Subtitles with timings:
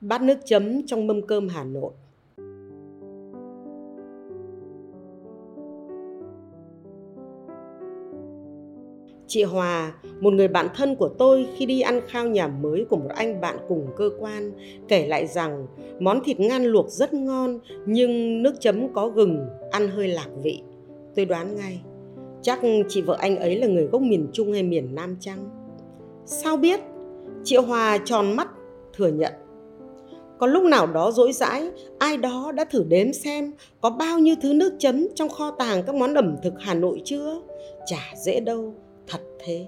[0.00, 1.92] bát nước chấm trong mâm cơm Hà Nội.
[9.26, 12.96] Chị Hòa, một người bạn thân của tôi khi đi ăn khao nhà mới của
[12.96, 14.52] một anh bạn cùng cơ quan,
[14.88, 15.66] kể lại rằng
[16.00, 20.62] món thịt ngan luộc rất ngon nhưng nước chấm có gừng, ăn hơi lạc vị.
[21.14, 21.80] Tôi đoán ngay,
[22.42, 25.50] chắc chị vợ anh ấy là người gốc miền Trung hay miền Nam chăng?
[26.26, 26.80] Sao biết?
[27.44, 28.48] Chị Hòa tròn mắt
[28.96, 29.32] thừa nhận.
[30.38, 34.34] Có lúc nào đó dỗi dãi, ai đó đã thử đếm xem có bao nhiêu
[34.42, 37.40] thứ nước chấm trong kho tàng các món ẩm thực Hà Nội chưa?
[37.86, 38.74] Chả dễ đâu,
[39.06, 39.66] thật thế.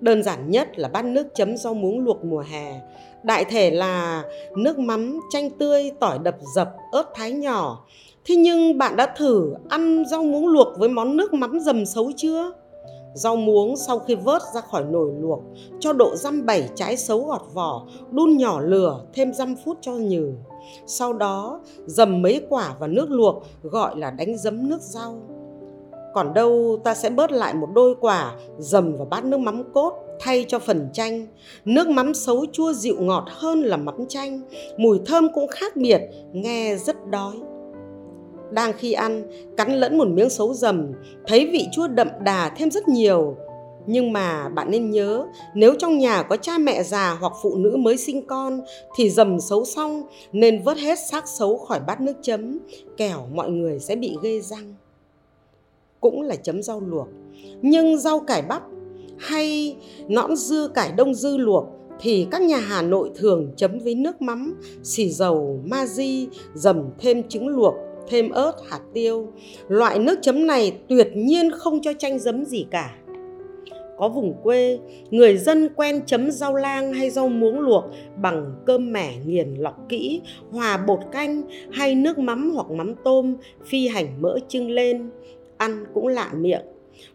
[0.00, 2.80] Đơn giản nhất là bát nước chấm rau muống luộc mùa hè.
[3.22, 4.24] Đại thể là
[4.56, 7.84] nước mắm, chanh tươi, tỏi đập dập, ớt thái nhỏ.
[8.24, 12.12] Thế nhưng bạn đã thử ăn rau muống luộc với món nước mắm dầm xấu
[12.16, 12.52] chưa?
[13.18, 15.40] Rau muống sau khi vớt ra khỏi nồi luộc,
[15.80, 19.92] cho độ răm bảy trái xấu gọt vỏ, đun nhỏ lửa, thêm dăm phút cho
[19.92, 20.32] nhừ.
[20.86, 25.22] Sau đó, dầm mấy quả vào nước luộc, gọi là đánh giấm nước rau.
[26.14, 29.92] Còn đâu ta sẽ bớt lại một đôi quả, dầm vào bát nước mắm cốt,
[30.20, 31.26] thay cho phần chanh.
[31.64, 34.40] Nước mắm xấu chua dịu ngọt hơn là mắm chanh,
[34.76, 36.00] mùi thơm cũng khác biệt,
[36.32, 37.34] nghe rất đói
[38.50, 39.22] đang khi ăn
[39.56, 40.92] cắn lẫn một miếng xấu dầm
[41.26, 43.36] thấy vị chua đậm đà thêm rất nhiều.
[43.86, 47.76] Nhưng mà bạn nên nhớ nếu trong nhà có cha mẹ già hoặc phụ nữ
[47.76, 48.60] mới sinh con
[48.96, 52.58] thì dầm xấu xong nên vớt hết xác xấu khỏi bát nước chấm
[52.96, 54.74] kẻo mọi người sẽ bị ghê răng.
[56.00, 57.08] Cũng là chấm rau luộc.
[57.62, 58.62] Nhưng rau cải bắp
[59.18, 59.76] hay
[60.08, 61.64] nõn dưa cải đông dư luộc
[62.00, 66.90] thì các nhà Hà Nội thường chấm với nước mắm, xì dầu, ma di, dầm
[66.98, 67.74] thêm trứng luộc
[68.08, 69.32] thêm ớt, hạt tiêu.
[69.68, 72.94] Loại nước chấm này tuyệt nhiên không cho chanh giấm gì cả.
[73.98, 74.78] Có vùng quê,
[75.10, 77.84] người dân quen chấm rau lang hay rau muống luộc
[78.16, 80.20] bằng cơm mẻ nghiền lọc kỹ,
[80.50, 81.42] hòa bột canh
[81.72, 83.36] hay nước mắm hoặc mắm tôm,
[83.66, 85.10] phi hành mỡ trưng lên.
[85.56, 86.62] Ăn cũng lạ miệng.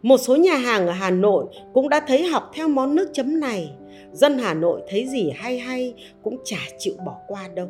[0.01, 3.39] Một số nhà hàng ở Hà Nội cũng đã thấy học theo món nước chấm
[3.39, 3.71] này.
[4.11, 5.93] Dân Hà Nội thấy gì hay hay
[6.23, 7.67] cũng chả chịu bỏ qua đâu.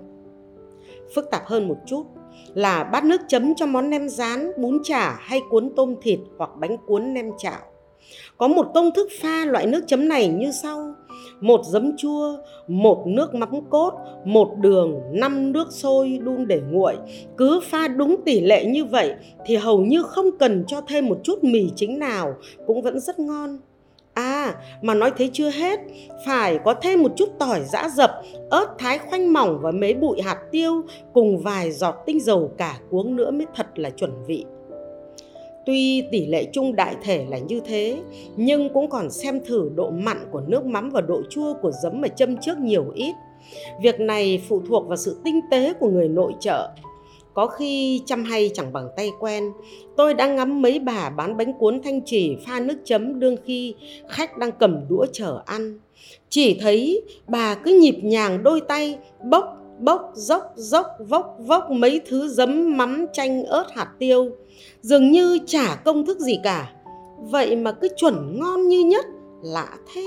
[1.15, 2.03] Phức tạp hơn một chút,
[2.53, 6.49] là bát nước chấm cho món nem rán, bún chả hay cuốn tôm thịt hoặc
[6.59, 7.59] bánh cuốn nem chảo.
[8.37, 10.93] Có một công thức pha loại nước chấm này như sau.
[11.41, 13.93] Một giấm chua, một nước mắm cốt,
[14.25, 16.95] một đường, năm nước sôi đun để nguội.
[17.37, 19.13] Cứ pha đúng tỷ lệ như vậy
[19.45, 22.35] thì hầu như không cần cho thêm một chút mì chính nào
[22.67, 23.57] cũng vẫn rất ngon.
[24.13, 25.79] À, mà nói thế chưa hết,
[26.25, 28.11] phải có thêm một chút tỏi giã dập,
[28.49, 30.81] ớt thái khoanh mỏng và mấy bụi hạt tiêu
[31.13, 34.45] cùng vài giọt tinh dầu cả cuống nữa mới thật là chuẩn vị.
[35.65, 38.01] Tuy tỷ lệ chung đại thể là như thế,
[38.35, 42.01] nhưng cũng còn xem thử độ mặn của nước mắm và độ chua của giấm
[42.01, 43.13] mà châm trước nhiều ít.
[43.81, 46.69] Việc này phụ thuộc vào sự tinh tế của người nội trợ
[47.33, 49.51] có khi chăm hay chẳng bằng tay quen,
[49.97, 53.75] tôi đã ngắm mấy bà bán bánh cuốn thanh chỉ pha nước chấm đương khi
[54.09, 55.79] khách đang cầm đũa chờ ăn.
[56.29, 58.97] Chỉ thấy bà cứ nhịp nhàng đôi tay,
[59.29, 64.29] bốc, bốc, dốc, dốc, vốc, vốc mấy thứ giấm mắm chanh ớt hạt tiêu.
[64.81, 66.73] Dường như chả công thức gì cả.
[67.19, 69.05] Vậy mà cứ chuẩn ngon như nhất,
[69.43, 70.05] lạ thế.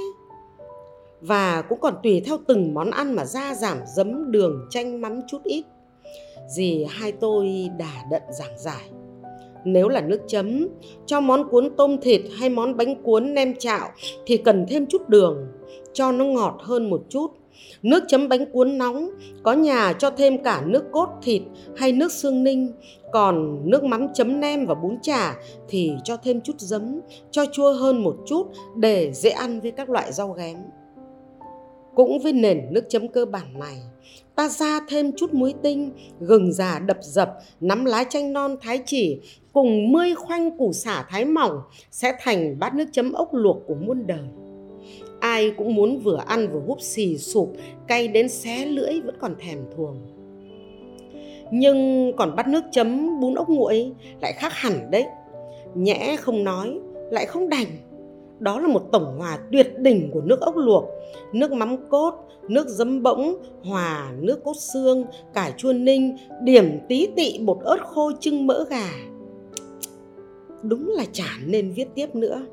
[1.21, 5.21] Và cũng còn tùy theo từng món ăn mà ra giảm giấm đường chanh mắm
[5.29, 5.65] chút ít
[6.49, 8.85] dì hai tôi đà đận giảng giải.
[9.65, 10.69] Nếu là nước chấm,
[11.07, 13.89] cho món cuốn tôm thịt hay món bánh cuốn nem chạo
[14.27, 15.47] thì cần thêm chút đường,
[15.93, 17.31] cho nó ngọt hơn một chút.
[17.83, 19.11] Nước chấm bánh cuốn nóng,
[19.43, 21.43] có nhà cho thêm cả nước cốt thịt
[21.77, 22.73] hay nước xương ninh,
[23.13, 25.37] còn nước mắm chấm nem và bún chả
[25.69, 27.01] thì cho thêm chút giấm,
[27.31, 28.47] cho chua hơn một chút
[28.77, 30.57] để dễ ăn với các loại rau ghém.
[31.95, 33.77] Cũng với nền nước chấm cơ bản này
[34.37, 38.81] ta ra thêm chút muối tinh, gừng già đập dập, nắm lá chanh non thái
[38.87, 39.21] chỉ
[39.53, 41.61] cùng mươi khoanh củ xả thái mỏng
[41.91, 44.25] sẽ thành bát nước chấm ốc luộc của muôn đời.
[45.21, 47.53] Ai cũng muốn vừa ăn vừa húp xì sụp,
[47.87, 49.97] cay đến xé lưỡi vẫn còn thèm thuồng.
[51.51, 55.05] Nhưng còn bát nước chấm bún ốc nguội lại khác hẳn đấy.
[55.75, 56.79] Nhẽ không nói,
[57.11, 57.67] lại không đành
[58.39, 60.85] đó là một tổng hòa tuyệt đỉnh của nước ốc luộc,
[61.33, 62.15] nước mắm cốt,
[62.49, 65.05] nước giấm bỗng, hòa nước cốt xương,
[65.35, 68.91] cải chua ninh, điểm tí tị bột ớt khô trưng mỡ gà.
[70.63, 72.47] Đúng là chả nên viết tiếp nữa.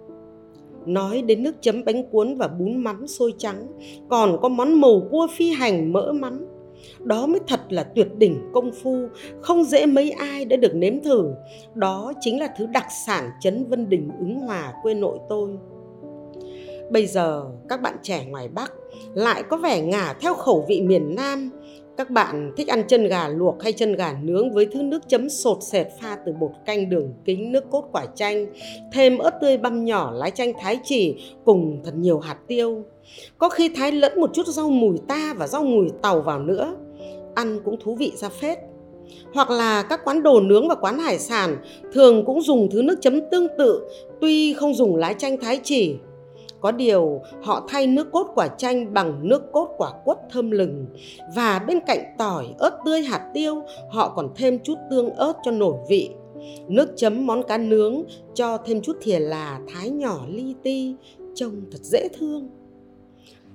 [0.85, 3.67] Nói đến nước chấm bánh cuốn và bún mắm sôi trắng,
[4.09, 6.45] còn có món màu cua phi hành mỡ mắm
[6.99, 9.07] đó mới thật là tuyệt đỉnh công phu
[9.41, 11.33] không dễ mấy ai đã được nếm thử
[11.73, 15.49] đó chính là thứ đặc sản chấn vân đình ứng hòa quê nội tôi
[16.89, 18.73] bây giờ các bạn trẻ ngoài bắc
[19.13, 21.51] lại có vẻ ngả theo khẩu vị miền nam
[21.97, 25.29] Các bạn thích ăn chân gà luộc hay chân gà nướng với thứ nước chấm
[25.29, 28.45] sột sệt pha từ bột canh đường kính nước cốt quả chanh,
[28.93, 31.15] thêm ớt tươi băm nhỏ, lá chanh thái chỉ
[31.45, 32.83] cùng thật nhiều hạt tiêu.
[33.37, 36.75] Có khi thái lẫn một chút rau mùi ta và rau mùi tàu vào nữa.
[37.35, 38.59] Ăn cũng thú vị ra phết.
[39.33, 41.57] Hoặc là các quán đồ nướng và quán hải sản
[41.93, 43.81] thường cũng dùng thứ nước chấm tương tự,
[44.21, 45.95] tuy không dùng lá chanh thái chỉ
[46.63, 50.85] có điều họ thay nước cốt quả chanh bằng nước cốt quả quất thơm lừng
[51.35, 55.51] và bên cạnh tỏi, ớt tươi, hạt tiêu họ còn thêm chút tương ớt cho
[55.51, 56.09] nổi vị.
[56.67, 60.95] Nước chấm món cá nướng cho thêm chút thìa là thái nhỏ li ti,
[61.35, 62.49] trông thật dễ thương.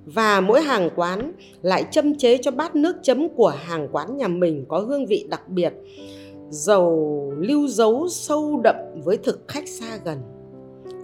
[0.04, 1.32] Và mỗi hàng quán
[1.62, 5.26] lại châm chế cho bát nước chấm của hàng quán nhà mình có hương vị
[5.30, 5.72] đặc biệt,
[6.50, 10.18] dầu lưu dấu sâu đậm với thực khách xa gần.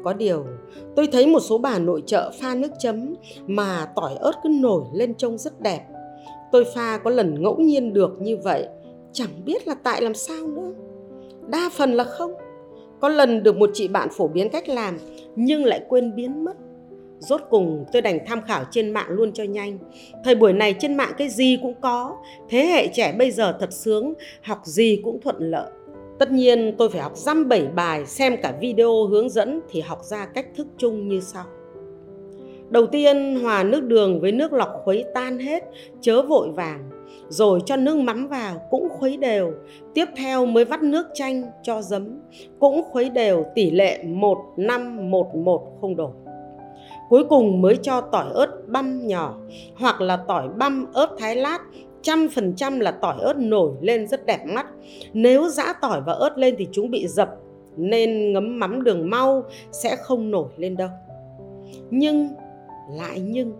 [0.04, 0.44] Có điều,
[0.96, 3.14] tôi thấy một số bà nội trợ pha nước chấm
[3.46, 5.80] mà tỏi ớt cứ nổi lên trông rất đẹp.
[6.52, 8.68] Tôi pha có lần ngẫu nhiên được như vậy,
[9.12, 10.72] chẳng biết là tại làm sao nữa.
[11.46, 12.32] Đa phần là không.
[13.00, 14.98] Có lần được một chị bạn phổ biến cách làm
[15.36, 16.56] nhưng lại quên biến mất.
[17.18, 19.78] Rốt cùng tôi đành tham khảo trên mạng luôn cho nhanh.
[20.24, 22.16] Thời buổi này trên mạng cái gì cũng có.
[22.48, 25.70] Thế hệ trẻ bây giờ thật sướng, học gì cũng thuận lợi.
[26.18, 30.04] Tất nhiên tôi phải học dăm bảy bài xem cả video hướng dẫn thì học
[30.04, 31.44] ra cách thức chung như sau.
[32.70, 35.64] Đầu tiên hòa nước đường với nước lọc khuấy tan hết,
[36.00, 36.90] chớ vội vàng.
[37.28, 39.52] Rồi cho nước mắm vào cũng khuấy đều.
[39.94, 42.20] Tiếp theo mới vắt nước chanh cho giấm.
[42.58, 46.10] Cũng khuấy đều tỷ lệ 1 5 1 1 không đổi.
[47.08, 49.34] Cuối cùng mới cho tỏi ớt băm nhỏ
[49.76, 51.58] hoặc là tỏi băm ớt thái lát
[52.04, 54.66] trăm phần trăm là tỏi ớt nổi lên rất đẹp mắt.
[55.12, 57.28] Nếu giã tỏi và ớt lên thì chúng bị dập
[57.76, 60.88] nên ngấm mắm đường mau sẽ không nổi lên đâu.
[61.90, 62.28] Nhưng,
[62.90, 63.52] lại nhưng,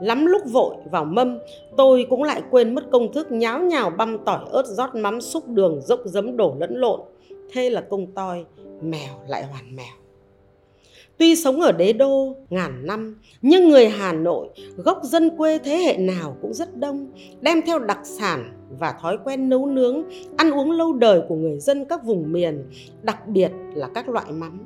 [0.00, 1.38] lắm lúc vội vào mâm,
[1.76, 5.48] tôi cũng lại quên mất công thức nháo nhào băm tỏi ớt rót mắm xúc
[5.48, 7.00] đường dốc giấm đổ lẫn lộn.
[7.52, 8.44] Thế là công toi
[8.82, 9.99] mèo lại hoàn mèo.
[11.20, 15.76] Tuy sống ở đế đô ngàn năm, nhưng người Hà Nội, gốc dân quê thế
[15.76, 17.06] hệ nào cũng rất đông,
[17.40, 20.02] đem theo đặc sản và thói quen nấu nướng,
[20.36, 22.64] ăn uống lâu đời của người dân các vùng miền,
[23.02, 24.58] đặc biệt là các loại mắm.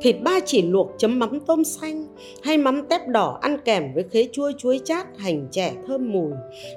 [0.00, 2.06] Thịt ba chỉ luộc chấm mắm tôm xanh
[2.42, 6.32] hay mắm tép đỏ ăn kèm với khế chua chuối chát, hành trẻ thơm mùi.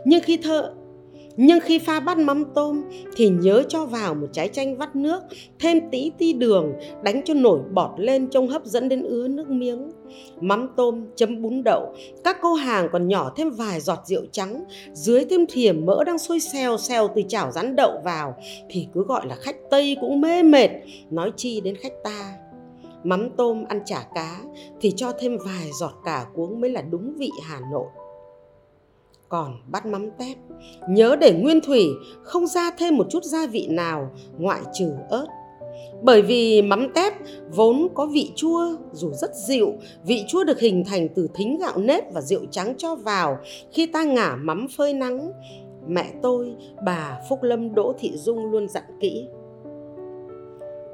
[0.05, 0.73] Nhưng khi thợ
[1.37, 2.83] nhưng khi pha bát mắm tôm
[3.15, 5.19] thì nhớ cho vào một trái chanh vắt nước,
[5.59, 6.73] thêm tí ti đường,
[7.03, 9.91] đánh cho nổi bọt lên trông hấp dẫn đến ứa nước miếng.
[10.41, 14.63] Mắm tôm chấm bún đậu, các cô hàng còn nhỏ thêm vài giọt rượu trắng,
[14.93, 18.35] dưới thêm thìa mỡ đang sôi xèo xèo từ chảo rán đậu vào
[18.69, 20.69] thì cứ gọi là khách Tây cũng mê mệt,
[21.09, 22.33] nói chi đến khách ta
[23.03, 24.41] mắm tôm ăn chả cá
[24.81, 27.85] thì cho thêm vài giọt cà cuống mới là đúng vị Hà Nội
[29.29, 30.37] còn bát mắm tép.
[30.89, 31.85] Nhớ để nguyên thủy,
[32.23, 35.25] không ra thêm một chút gia vị nào, ngoại trừ ớt.
[36.01, 37.13] Bởi vì mắm tép
[37.51, 39.73] vốn có vị chua, dù rất dịu,
[40.05, 43.37] vị chua được hình thành từ thính gạo nếp và rượu trắng cho vào
[43.71, 45.31] khi ta ngả mắm phơi nắng.
[45.87, 46.55] Mẹ tôi,
[46.85, 49.27] bà phúc lâm đỗ thị dung luôn dặn kỹ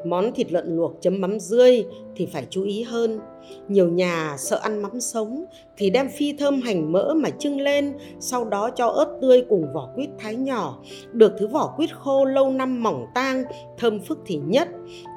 [0.05, 3.19] món thịt lợn luộc chấm mắm rươi thì phải chú ý hơn.
[3.67, 5.45] Nhiều nhà sợ ăn mắm sống
[5.77, 9.73] thì đem phi thơm hành mỡ mà trưng lên, sau đó cho ớt tươi cùng
[9.73, 10.79] vỏ quýt thái nhỏ,
[11.11, 13.43] được thứ vỏ quýt khô lâu năm mỏng tang,
[13.77, 14.67] thơm phức thì nhất.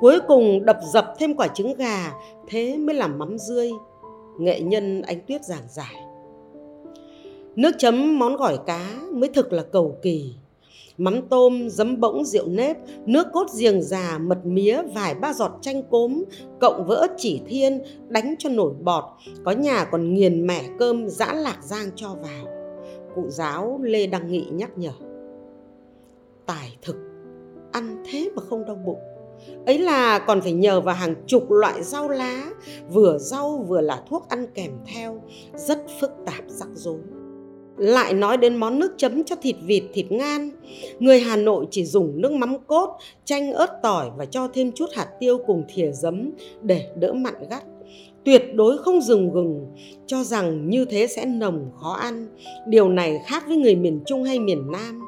[0.00, 2.12] Cuối cùng đập dập thêm quả trứng gà,
[2.48, 3.70] thế mới làm mắm rươi.
[4.38, 5.94] Nghệ nhân anh Tuyết giảng giải.
[7.56, 10.34] Nước chấm món gỏi cá mới thực là cầu kỳ
[10.98, 15.58] mắm tôm, giấm bỗng, rượu nếp, nước cốt giềng già, mật mía, vài ba giọt
[15.60, 16.24] chanh cốm,
[16.60, 19.04] cộng với ớt chỉ thiên, đánh cho nổi bọt.
[19.44, 22.54] Có nhà còn nghiền mẻ cơm, giã lạc giang cho vào.
[23.14, 24.92] Cụ giáo Lê Đăng Nghị nhắc nhở.
[26.46, 26.96] Tài thực,
[27.72, 29.00] ăn thế mà không đau bụng.
[29.66, 32.44] Ấy là còn phải nhờ vào hàng chục loại rau lá,
[32.90, 35.22] vừa rau vừa là thuốc ăn kèm theo,
[35.54, 36.98] rất phức tạp rắc rối
[37.76, 40.50] lại nói đến món nước chấm cho thịt vịt, thịt ngan.
[40.98, 44.86] Người Hà Nội chỉ dùng nước mắm cốt, chanh ớt tỏi và cho thêm chút
[44.94, 46.30] hạt tiêu cùng thìa giấm
[46.62, 47.64] để đỡ mặn gắt.
[48.24, 49.66] Tuyệt đối không dùng gừng,
[50.06, 52.26] cho rằng như thế sẽ nồng khó ăn.
[52.66, 55.03] Điều này khác với người miền Trung hay miền Nam.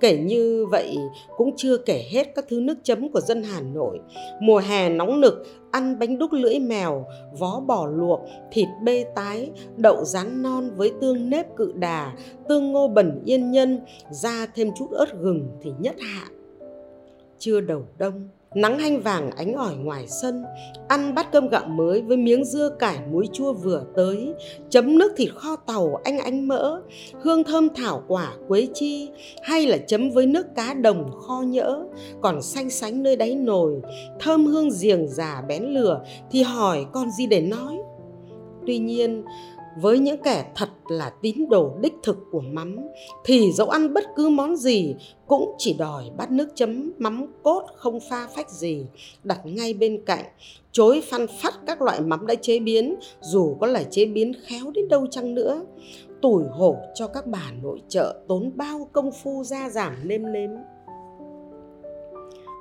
[0.00, 0.96] Kể như vậy
[1.36, 3.98] cũng chưa kể hết các thứ nước chấm của dân Hà Nội.
[4.40, 7.06] Mùa hè nóng nực, ăn bánh đúc lưỡi mèo,
[7.38, 8.20] vó bò luộc,
[8.52, 12.12] thịt bê tái, đậu rán non với tương nếp cự đà,
[12.48, 13.80] tương ngô bẩn yên nhân,
[14.10, 16.28] ra thêm chút ớt gừng thì nhất hạ.
[17.38, 20.44] Chưa đầu đông, Nắng hanh vàng ánh ỏi ngoài sân,
[20.88, 24.34] ăn bát cơm gạo mới với miếng dưa cải muối chua vừa tới,
[24.70, 26.80] chấm nước thịt kho tàu anh ánh mỡ,
[27.20, 29.08] hương thơm thảo quả quế chi,
[29.42, 31.84] hay là chấm với nước cá đồng kho nhỡ,
[32.20, 33.80] còn xanh sánh nơi đáy nồi,
[34.20, 37.78] thơm hương giềng già bén lửa thì hỏi con gì để nói.
[38.66, 39.24] Tuy nhiên,
[39.76, 42.76] với những kẻ thật là tín đồ đích thực của mắm,
[43.24, 44.94] thì dẫu ăn bất cứ món gì
[45.26, 48.86] cũng chỉ đòi bát nước chấm mắm cốt không pha phách gì.
[49.24, 50.24] Đặt ngay bên cạnh,
[50.72, 54.70] chối phăn phát các loại mắm đã chế biến, dù có là chế biến khéo
[54.74, 55.64] đến đâu chăng nữa.
[56.22, 60.50] Tủi hổ cho các bà nội trợ tốn bao công phu ra giảm nêm nếm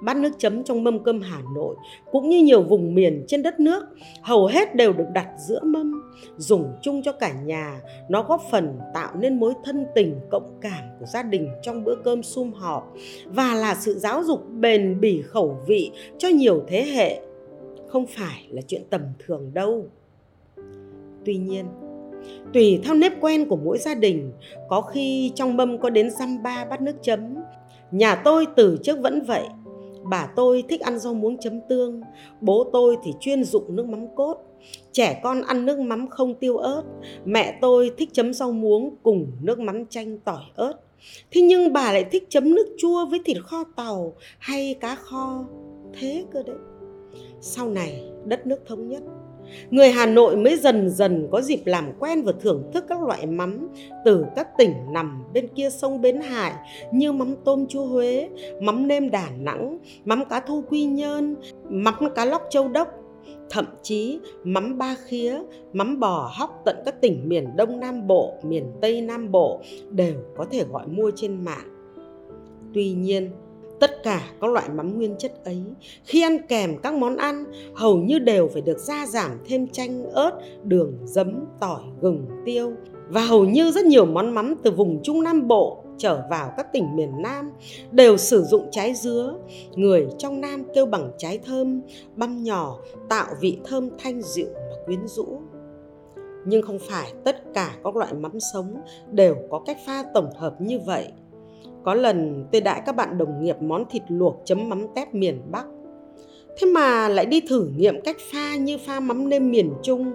[0.03, 1.75] bát nước chấm trong mâm cơm Hà Nội,
[2.11, 3.83] cũng như nhiều vùng miền trên đất nước,
[4.21, 6.01] hầu hết đều được đặt giữa mâm,
[6.37, 7.81] dùng chung cho cả nhà.
[8.09, 11.95] Nó góp phần tạo nên mối thân tình, cộng cảm của gia đình trong bữa
[11.95, 12.93] cơm sum họp
[13.25, 17.21] và là sự giáo dục bền bỉ khẩu vị cho nhiều thế hệ.
[17.87, 19.85] Không phải là chuyện tầm thường đâu.
[21.25, 21.65] Tuy nhiên,
[22.53, 24.31] tùy theo nếp quen của mỗi gia đình,
[24.69, 27.35] có khi trong mâm có đến dăm ba bát nước chấm.
[27.91, 29.43] Nhà tôi từ trước vẫn vậy
[30.03, 32.01] bà tôi thích ăn rau muống chấm tương,
[32.41, 34.37] bố tôi thì chuyên dụng nước mắm cốt.
[34.91, 36.83] Trẻ con ăn nước mắm không tiêu ớt,
[37.25, 40.73] mẹ tôi thích chấm rau muống cùng nước mắm chanh tỏi ớt.
[41.31, 45.45] Thế nhưng bà lại thích chấm nước chua với thịt kho tàu hay cá kho,
[45.93, 46.55] thế cơ đấy.
[47.41, 49.03] Sau này đất nước thống nhất
[49.69, 53.25] người Hà Nội mới dần dần có dịp làm quen và thưởng thức các loại
[53.25, 53.67] mắm
[54.05, 56.53] từ các tỉnh nằm bên kia sông Bến Hải
[56.91, 58.29] như mắm tôm chua Huế,
[58.61, 61.35] mắm nêm Đà Nẵng, mắm cá thu Quy Nhơn,
[61.69, 62.87] mắm cá lóc Châu Đốc,
[63.49, 65.39] thậm chí mắm ba khía,
[65.73, 70.15] mắm bò hóc tận các tỉnh miền Đông Nam Bộ, miền Tây Nam Bộ đều
[70.37, 71.95] có thể gọi mua trên mạng.
[72.73, 73.31] Tuy nhiên,
[73.79, 75.63] tất cả các loại mắm nguyên chất ấy,
[76.03, 77.45] khi ăn kèm các món ăn,
[77.75, 80.31] hầu như đều phải được gia giảm thêm chanh, ớt,
[80.63, 82.71] đường, giấm, tỏi, gừng, tiêu.
[83.09, 86.73] Và hầu như rất nhiều món mắm từ vùng trung nam bộ trở vào các
[86.73, 87.51] tỉnh miền nam
[87.91, 89.35] đều sử dụng trái dứa.
[89.75, 91.81] Người trong nam kêu bằng trái thơm,
[92.15, 95.41] băm nhỏ, tạo vị thơm thanh dịu và quyến rũ.
[96.45, 98.81] Nhưng không phải tất cả các loại mắm sống
[99.11, 101.07] đều có cách pha tổng hợp như vậy
[101.83, 105.41] có lần tôi đãi các bạn đồng nghiệp món thịt luộc chấm mắm tép miền
[105.51, 105.65] Bắc.
[106.57, 110.11] Thế mà lại đi thử nghiệm cách pha như pha mắm nêm miền Trung.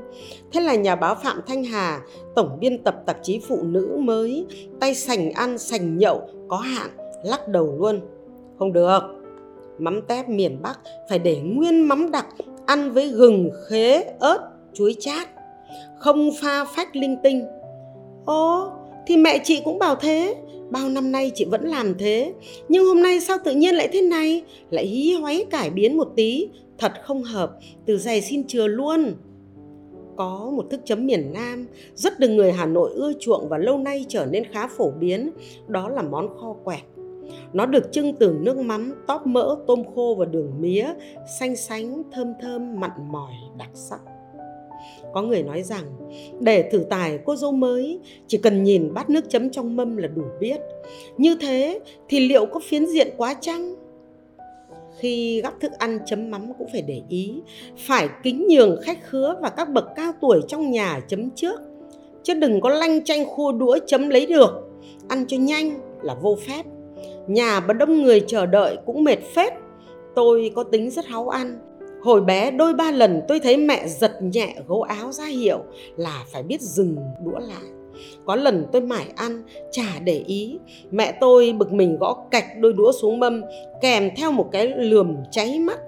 [0.52, 2.00] Thế là nhà báo Phạm Thanh Hà,
[2.36, 4.46] tổng biên tập tạp chí phụ nữ mới,
[4.80, 6.90] tay sành ăn sành nhậu có hạn,
[7.24, 8.00] lắc đầu luôn.
[8.58, 9.00] Không được,
[9.78, 10.78] mắm tép miền Bắc
[11.08, 12.26] phải để nguyên mắm đặc
[12.66, 15.28] ăn với gừng, khế, ớt, chuối chát.
[15.98, 17.46] Không pha phách linh tinh.
[18.26, 18.72] Ồ,
[19.06, 20.36] thì mẹ chị cũng bảo thế
[20.70, 22.32] bao năm nay chị vẫn làm thế
[22.68, 26.08] nhưng hôm nay sao tự nhiên lại thế này lại hí hoáy cải biến một
[26.16, 27.56] tí thật không hợp
[27.86, 29.14] từ giày xin chừa luôn
[30.16, 33.78] có một thức chấm miền Nam rất được người Hà Nội ưa chuộng và lâu
[33.78, 35.30] nay trở nên khá phổ biến,
[35.66, 36.80] đó là món kho quẹt.
[37.52, 40.86] Nó được trưng từ nước mắm, tóp mỡ, tôm khô và đường mía,
[41.40, 44.00] xanh sánh, thơm thơm, mặn mòi, đặc sắc.
[45.12, 45.84] Có người nói rằng
[46.40, 50.08] để thử tài cô dâu mới chỉ cần nhìn bát nước chấm trong mâm là
[50.08, 50.60] đủ biết.
[51.16, 53.74] Như thế thì liệu có phiến diện quá chăng?
[54.98, 57.34] Khi gắp thức ăn chấm mắm cũng phải để ý,
[57.76, 61.60] phải kính nhường khách khứa và các bậc cao tuổi trong nhà chấm trước.
[62.22, 64.50] Chứ đừng có lanh chanh khua đũa chấm lấy được,
[65.08, 66.62] ăn cho nhanh là vô phép.
[67.26, 69.52] Nhà mà đông người chờ đợi cũng mệt phết.
[70.14, 71.58] Tôi có tính rất háu ăn,
[72.04, 75.58] Hồi bé đôi ba lần tôi thấy mẹ giật nhẹ gấu áo ra hiệu
[75.96, 77.70] là phải biết dừng đũa lại.
[78.24, 80.58] Có lần tôi mải ăn, chả để ý.
[80.90, 83.42] Mẹ tôi bực mình gõ cạch đôi đũa xuống mâm,
[83.80, 85.78] kèm theo một cái lườm cháy mắt.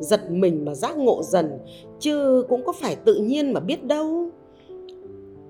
[0.00, 1.58] Giật mình mà giác ngộ dần,
[2.00, 4.30] chứ cũng có phải tự nhiên mà biết đâu.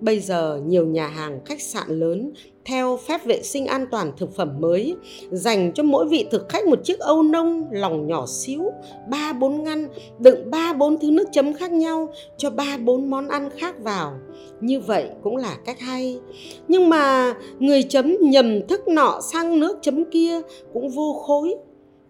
[0.02, 2.32] Bây giờ nhiều nhà hàng, khách sạn lớn
[2.64, 4.96] theo phép vệ sinh an toàn thực phẩm mới,
[5.30, 8.62] dành cho mỗi vị thực khách một chiếc âu nông, lòng nhỏ xíu,
[9.10, 13.28] ba bốn ngăn, đựng ba bốn thứ nước chấm khác nhau cho ba bốn món
[13.28, 14.18] ăn khác vào.
[14.60, 16.20] Như vậy cũng là cách hay.
[16.68, 20.40] Nhưng mà người chấm nhầm thức nọ sang nước chấm kia
[20.72, 21.54] cũng vô khối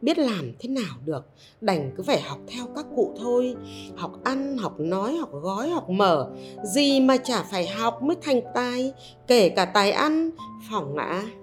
[0.03, 1.27] biết làm thế nào được.
[1.61, 3.55] Đành cứ phải học theo các cụ thôi.
[3.97, 6.31] Học ăn, học nói, học gói, học mở.
[6.65, 8.93] Gì mà chả phải học mới thành tài,
[9.27, 10.31] kể cả tài ăn.
[10.71, 11.05] Phỏng ạ.
[11.07, 11.42] à.